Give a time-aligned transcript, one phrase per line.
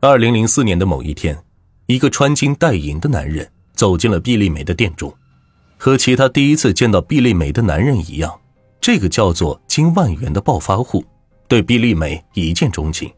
[0.00, 1.36] 二零零四年的某一天，
[1.86, 5.12] 一个穿金戴银的男人走进了毕丽梅的店中。
[5.76, 8.40] 和其他第一次见到毕丽梅的男人一样，
[8.80, 11.04] 这个叫做金万元的暴发户
[11.48, 13.12] 对毕丽梅一见钟情，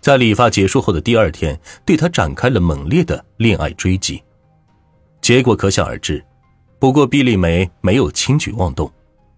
[0.00, 4.20] 在理发结束后的第二天，对她展开了猛烈的恋爱追击。
[5.20, 6.24] 结果可想而知。
[6.80, 8.90] 不过毕丽梅没有轻举妄动，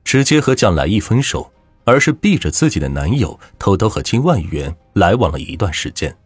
[0.04, 1.52] 直接和蒋来义分手，
[1.84, 6.16] 而是避着自己的男友偷偷和金万元来往了一段时间。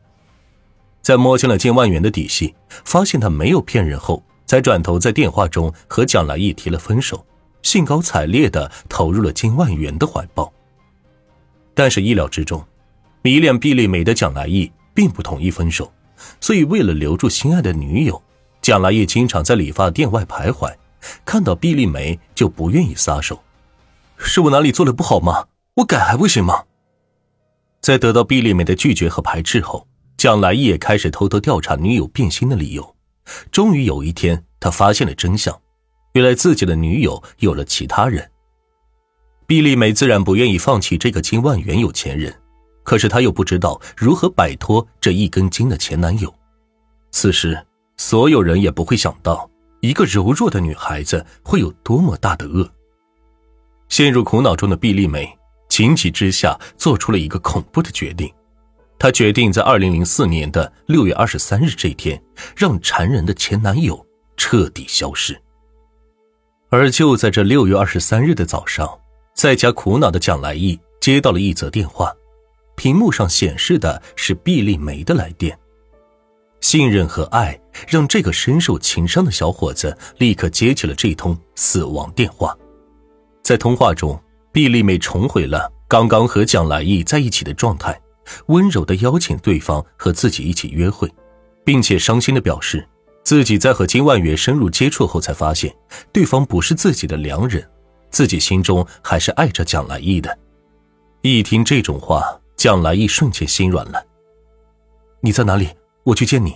[1.07, 2.53] 在摸清了金万元的底细，
[2.85, 4.21] 发现他没有骗人后。
[4.45, 7.25] 才转头在电话中和蒋来义提了分手，
[7.63, 10.53] 兴高采烈的投入了金万元的怀抱。
[11.75, 12.65] 但是意料之中，
[13.23, 15.93] 迷恋毕丽美的蒋来义并不同意分手，
[16.41, 18.21] 所以为了留住心爱的女友，
[18.61, 20.75] 蒋来义经常在理发店外徘徊，
[21.25, 23.41] 看到毕丽梅就不愿意撒手。
[24.17, 25.47] 是我哪里做的不好吗？
[25.75, 26.65] 我改还不行吗？
[27.81, 32.97] 在得到毕丽梅的拒绝和排斥后，蒋来义也开始偷偷调查女友变心的理由。
[33.51, 35.61] 终于有一天，他发现了真相，
[36.15, 38.31] 原来自己的女友有了其他人。
[39.47, 42.35] 毕丽美自然不愿意放弃这个金万元有钱人，
[42.83, 46.33] 可是她又不知道如何摆脱这一根筋的前男友。
[47.11, 47.65] 此时，
[47.97, 49.49] 所有人也不会想到，
[49.81, 52.69] 一个柔弱的女孩子会有多么大的恶。
[53.89, 55.37] 陷入苦恼中的毕丽美，
[55.69, 58.33] 情急之下做出了一个恐怖的决定。
[58.99, 62.21] 她决定在二零零四年的六月二十三日这一天，
[62.57, 64.05] 让缠人的前男友
[64.37, 65.41] 彻底消失。
[66.71, 68.89] 而就在这六月二十三日的早上，
[69.35, 72.13] 在家苦恼的蒋来义接到了一则电话，
[72.75, 75.57] 屏幕上显示的是毕丽梅的来电。
[76.61, 82.57] 信任和爱让这个深受情伤的小伙子立刻接起了这通死亡电话。
[83.43, 87.97] 在通话中，毕丽梅重回了刚刚和蒋来义在一起的状态。
[88.47, 91.13] 温柔的邀请对方和自己一起约会，
[91.65, 92.87] 并且伤心的表示，
[93.23, 95.75] 自己在和金万元深入接触后才发现，
[96.13, 97.69] 对方不是自己的良人，
[98.11, 100.39] 自己心中还是爱着蒋来义的。
[101.23, 104.05] 一听这种话，蒋来义瞬间心软了。
[105.21, 105.69] 你在哪里？
[106.05, 106.55] 我去见你。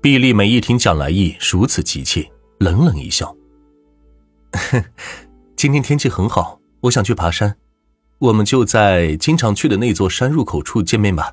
[0.00, 3.34] 毕丽美一听蒋来义如此急切，冷冷一笑
[5.56, 7.56] ：“今天天气很好，我想去爬山。”
[8.24, 11.30] 我们就在经常去的那座山入口处见面吧。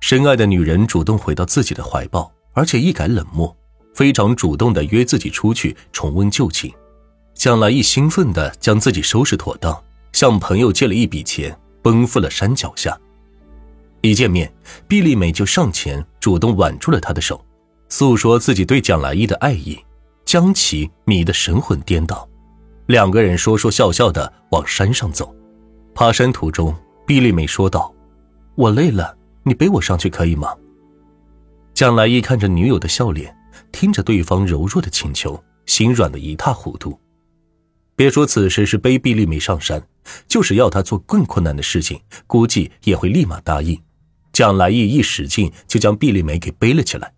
[0.00, 3.56] 深爱的女人主动回到自己的怀抱，而且一改冷漠，
[3.94, 6.74] 非常主动的约自己出去重温旧情。
[7.34, 9.80] 蒋来义兴奋的将自己收拾妥当，
[10.12, 12.98] 向朋友借了一笔钱，奔赴了山脚下。
[14.00, 14.52] 一见面，
[14.88, 17.40] 毕丽美就上前主动挽住了他的手，
[17.88, 19.78] 诉说自己对蒋来义的爱意，
[20.24, 22.28] 将其迷得神魂颠倒。
[22.86, 25.34] 两个人说说笑笑的往山上走，
[25.94, 26.74] 爬山途中，
[27.06, 27.94] 毕丽美说道
[28.56, 30.52] ：“我累了，你背我上去可以吗？”
[31.72, 33.34] 蒋来义看着女友的笑脸，
[33.70, 36.98] 听着对方柔弱的请求，心软的一塌糊涂。
[37.94, 39.80] 别说此时是背毕丽美上山，
[40.26, 43.80] 就是要他做更困难的事情，估计也会立马答应。
[44.32, 47.12] 蒋来义一使劲，就将毕丽美给背了起来，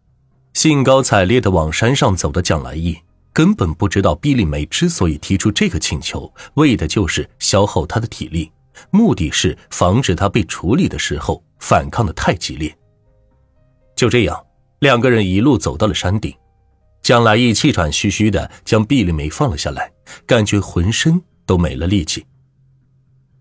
[0.52, 2.98] 兴高采烈的往山上走的蒋来义。
[3.32, 8.50] 根本不知道，毕丽梅之所以提出这个请求，为的就是消耗她的体力，
[8.90, 12.76] 目的是防止他被处理的时候反抗的太激烈。
[13.94, 14.44] 就这样，
[14.80, 16.34] 两个人一路走到了山顶，
[17.02, 19.90] 蒋来义气喘吁吁的将毕丽梅放了下来，
[20.26, 22.26] 感觉浑身都没了力气。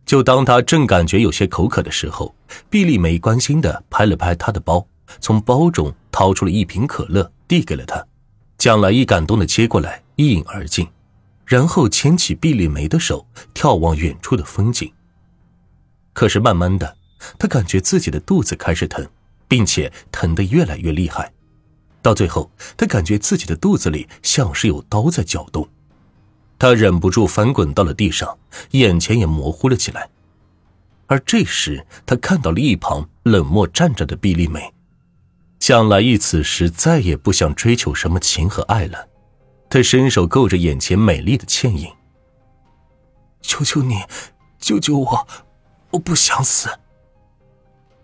[0.06, 2.34] 就当他正感觉有些口渴的时候，
[2.69, 4.88] 毕丽梅关心的拍了拍他的包，
[5.19, 8.06] 从包中掏出了一瓶可乐，递给了他。
[8.57, 10.88] 蒋来义感动的接过来，一饮而尽，
[11.46, 14.90] 然后牵起毕丽梅的手，眺望远处的风景。
[16.16, 16.96] 可是慢慢的，
[17.38, 19.06] 他感觉自己的肚子开始疼，
[19.50, 21.34] 并且疼得越来越厉害，
[22.02, 25.68] 到最后，他感觉自己的肚子里像是有刀在搅动，
[26.58, 28.38] 他忍不住翻滚到了地上，
[28.72, 30.09] 眼前也模糊了起来。
[31.08, 34.73] 而这时，他看到了一旁冷漠站着的毕丽梅。
[35.59, 39.09] 向来一此时再也不想追求什么情和爱了，
[39.70, 41.91] 他伸手够着眼前美丽的倩影。
[43.41, 44.02] 求求你，
[44.59, 45.28] 救救我，
[45.96, 46.70] 我不想死。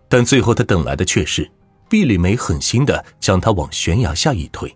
[0.08, 1.50] 但最后他等来的却是
[1.90, 4.74] 毕丽梅狠心的将他往悬崖下一推。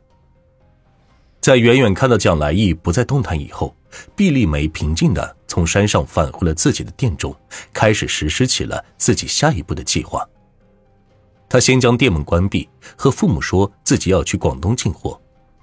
[1.39, 3.73] 在远远看到蒋来义不再动弹以后，
[4.15, 7.33] 毕丽梅平静的从山上返回了自己的店中，
[7.71, 10.27] 开始实施起了自己下一步的计划。
[11.47, 12.67] 他先将店门关闭，
[12.97, 15.21] 和父母说自己要去广东进货，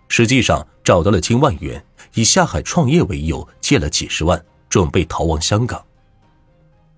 [0.08, 1.84] 实际上找到了金万元，
[2.14, 5.84] 以下海创业为由借了几十万，准备逃往香港。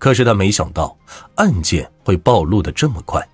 [0.05, 0.95] 可是他没想到
[1.33, 3.27] 案件会暴露的这么快，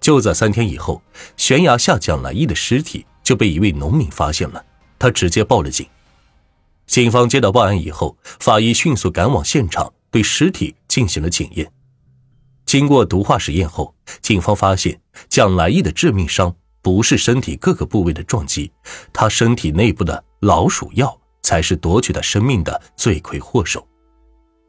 [0.00, 1.00] 就在三天以后，
[1.36, 4.64] 悬崖下蒋来义的尸体就被一位农民发现了，
[4.98, 5.86] 他直接报了警。
[6.88, 11.70] 警方接到报案以后，法医迅速赶往现场，对尸体进行了检验。
[12.64, 16.52] 经过毒化实验后，警方发现蒋来义的致命伤
[16.82, 18.72] 不是身体各个部位的撞击，
[19.12, 23.86] 他身体内部的老鼠药才是夺取他生命的罪魁祸首。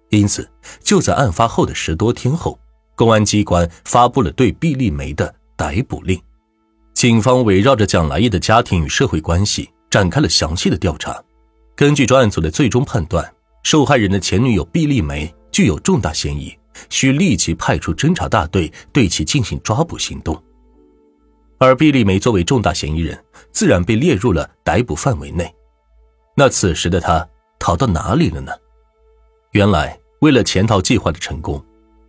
[0.09, 0.49] 因此，
[0.81, 2.59] 就在案发后的十多天后，
[2.95, 6.21] 公安机关发布了对毕丽梅的逮捕令。
[6.93, 11.21] 警方围绕着蒋来义的家庭与社会关系展开了详细的调查。
[11.75, 13.33] 根据专案组的最终判断，
[13.63, 16.57] 受害人的前女友毕丽梅具有重大嫌疑。
[16.91, 20.39] 需立即派出侦查大队对其进行抓捕行动，
[21.57, 23.19] 而毕丽梅作为重大嫌疑人，
[23.51, 25.51] 自然被列入了逮捕范围内。
[26.35, 27.27] 那此时的她
[27.57, 28.51] 逃到哪里了呢？
[29.57, 31.59] 原来，为了潜逃计划的成功，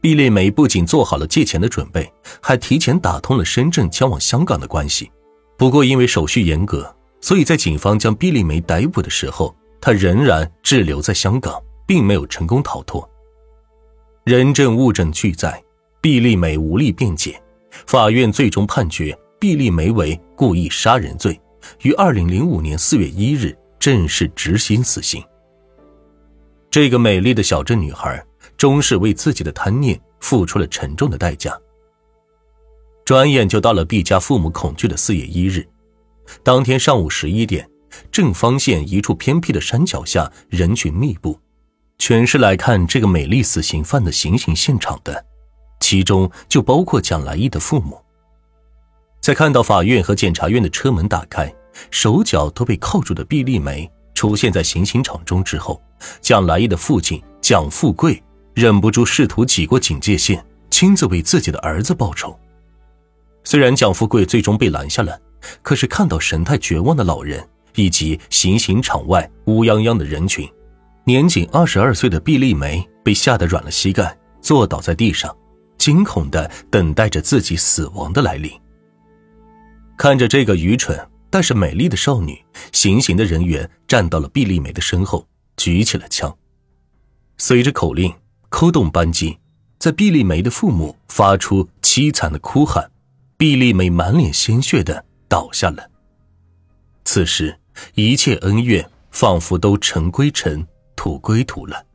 [0.03, 2.13] 毕丽梅不仅做好了借钱的准备，
[2.43, 5.11] 还提前打通了深圳前往香港的关系。
[5.57, 13.09] 不过，因为手续严格，所以在警方将毕丽梅逮捕的时候，她仍然滞留在香港，并没有成功逃脱。
[14.25, 15.59] 人证物证俱在，
[16.03, 17.43] 毕丽梅无力辩解，
[17.87, 21.41] 法院最终判决毕丽梅为故意杀人罪，
[21.81, 25.25] 于二零零五年四月一日正式执行死刑。
[26.71, 28.23] 这个美丽的小镇女孩，
[28.57, 31.59] 终是为自己的贪念付出了沉重的代价。
[33.05, 35.67] 转眼就到了毕家父母恐惧的四月一日，
[36.43, 37.67] 当天上午十一点，
[38.13, 41.41] 正方县一处偏僻的山脚下，人群密布。
[41.99, 45.25] 全是来看这个美丽死刑犯的行刑现场的，
[45.81, 47.99] 其中就包括蒋来义的父母。
[49.21, 51.53] 在看到法院和检察院的车门打开，
[51.91, 55.83] 手脚都被铐住的毕丽梅出现在行刑场中之后，
[56.21, 58.23] 蒋来义的父亲蒋富贵
[58.55, 62.39] 忍不住试图挤过警戒线，亲自为自己的儿子报仇。
[63.45, 65.19] 虽然蒋富贵最终被拦下了，
[65.63, 70.49] 可是看到神态绝望的老人以及行刑场外乌泱泱的人群。
[71.05, 75.35] 年仅二十二岁的毕丽梅被吓得软了膝盖，坐倒在地上，
[75.79, 78.51] 惊恐的等待着自己死亡的来临。
[79.97, 80.99] 看着这个愚蠢
[81.31, 82.39] 但是美丽的少女，
[82.73, 85.27] 行刑的人员站到了毕丽梅的身后，
[85.59, 86.35] 举起了枪。
[87.37, 88.15] 随着口令，
[88.49, 89.39] 扣动扳机，
[89.79, 92.91] 在毕丽梅的父母发出凄惨的哭喊，
[93.37, 95.91] 毕丽梅满脸鲜血的倒下了。
[97.05, 97.61] 此时，
[97.95, 100.67] 一切恩怨仿佛都尘归尘。
[101.01, 101.87] 土归土了，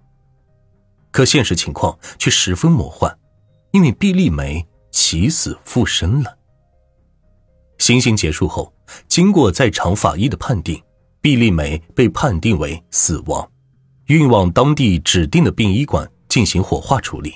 [1.12, 3.14] 可现实情况却十分魔幻，
[3.72, 6.38] 因为毕丽梅起死复生了。
[7.80, 8.74] 行刑结束后，
[9.10, 10.82] 经过在场法医的判定，
[11.20, 13.52] 毕丽梅被判定为死亡，
[14.14, 17.36] 运往当地指定的殡仪馆进行火化处理。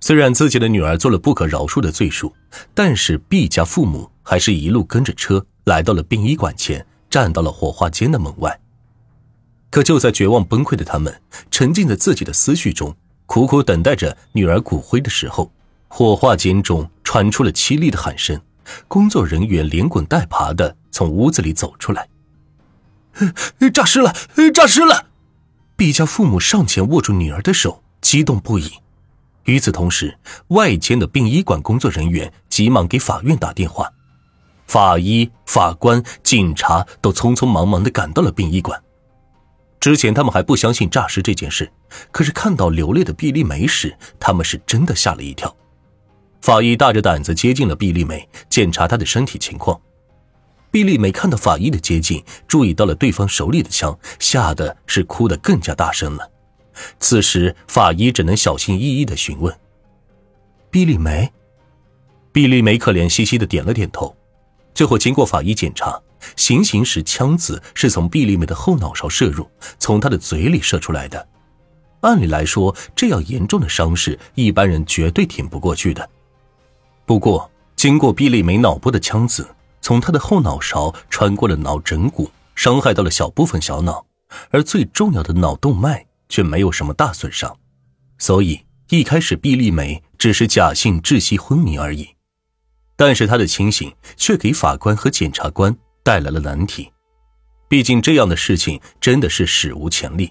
[0.00, 2.32] 虽然自己的女儿做了不可饶恕的罪数，
[2.74, 8.60] 但是毕家父母还是一路跟着车来到了殡仪馆前，站到了火化间的门外。
[9.70, 12.94] 可就在绝望崩溃的他们沉浸在自己的思绪中，
[13.26, 15.50] 苦苦等待着女儿骨灰的时候，
[15.88, 18.40] 火化间中传出了凄厉的喊声。
[18.86, 22.08] 工作人员连滚带爬的从屋子里走出来
[23.74, 24.14] ：“诈尸了！
[24.54, 25.06] 诈尸了！”
[25.76, 28.70] 毕家父母上前握住女儿的手，激动不已。
[29.44, 30.16] 与此同时，
[30.48, 33.92] 外间的殡仪馆工作人员急忙给法院打电话，
[34.66, 38.80] 法医、法官、警察都匆匆忙忙的赶到了殡仪馆。
[39.80, 41.70] 之前他们还不相信诈尸这件事，
[42.10, 45.54] 可是看到流泪的毕丽梅时，他们是真的吓了一跳。
[46.40, 49.78] 法医大着胆子接近了毕丽梅，检查她的身体情况。
[50.74, 56.28] 毕丽梅看到法医的接近，注意到了对方手里的枪，吓得是哭得更加大声了。
[56.98, 59.56] 此时，法医只能小心翼翼的询问
[60.72, 61.32] ：“毕丽梅。”
[62.32, 64.16] 毕丽梅可怜兮兮的点了点头。
[64.74, 65.96] 最后，经过法医检查。
[66.34, 71.24] 行刑时，枪子是从毕丽梅的后脑勺射入，从她的嘴里射出来的。
[72.00, 76.10] 按理来说，这样严重的伤势，一般人绝对挺不过去的。
[77.06, 79.46] 不过，经过毕丽梅脑部的枪子，
[79.84, 84.06] 从他的后脑勺穿过了脑枕骨，伤害到了小部分小脑，
[84.48, 87.54] 而最重要的脑动脉却没有什么大损伤。
[88.16, 92.08] 所以，一开始毕丽梅只是假性窒息昏迷而已。
[92.96, 95.76] 但是她的清醒却给法官和检察官。
[96.02, 96.92] 带来了难题，
[97.66, 100.30] 毕竟这样的事情真的是史无前例。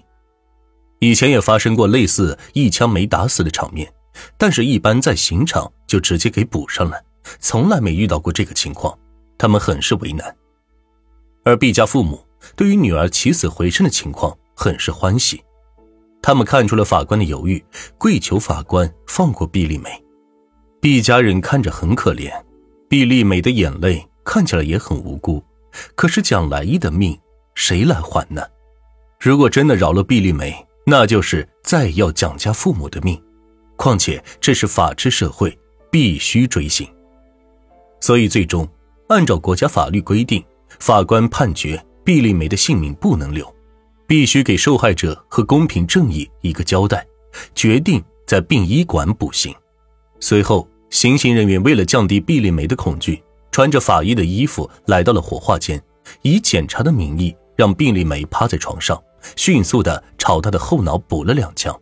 [1.00, 3.92] 以前也发生过类似一枪没打死的场面，
[4.38, 7.02] 但是一般在刑场就直接给补上了，
[7.40, 8.96] 从来没遇到过这个情况，
[9.38, 10.34] 他们很是为难。
[11.44, 12.24] 而毕家父母
[12.56, 15.42] 对于女儿起死回生的情况很是欢喜，
[16.22, 17.62] 他们看出了法官的犹豫，
[17.98, 19.90] 跪求法官放过毕丽梅。
[20.80, 22.30] 毕家人看着很可怜，
[22.88, 25.42] 毕丽美的眼泪看起来也很无辜，
[25.94, 27.18] 可是蒋来义的命
[27.54, 28.42] 谁来还呢？
[29.20, 30.54] 如果真的饶了毕丽美，
[30.86, 33.22] 那就是再要蒋家父母的命。
[33.76, 35.58] 况且这是法治社会，
[35.90, 36.86] 必须追刑。
[38.00, 38.68] 所以最终，
[39.08, 40.44] 按照国家法律规定，
[40.78, 43.52] 法官判决毕丽梅的性命不能留，
[44.06, 47.06] 必须给受害者和公平正义一个交代，
[47.54, 49.54] 决定在殡仪馆补刑。
[50.20, 55.82] 随后，行刑人员为了降低毕丽梅的恐惧，穿着法医的衣服来到了火化间，
[56.22, 59.02] 以检查的名义让毕丽梅趴在床上，
[59.36, 61.78] 迅速的朝她的后脑补了两枪。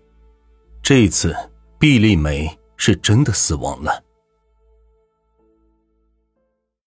[0.83, 1.35] 这次。
[1.79, 4.00] 毕丽梅是真的死亡了。